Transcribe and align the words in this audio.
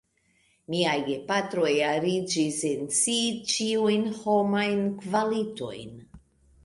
Miaj 0.73 0.95
gepatroj 1.09 1.73
arigis 1.89 2.57
en 2.69 2.89
si 3.01 3.17
ĉiujn 3.53 4.09
homajn 4.23 4.85
kvalitojn. 5.05 5.95